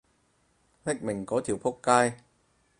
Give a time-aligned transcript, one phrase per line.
[0.83, 1.73] 匿名嗰條僕
[2.09, 2.23] 街